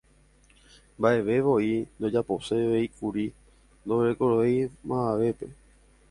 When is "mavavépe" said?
4.87-5.47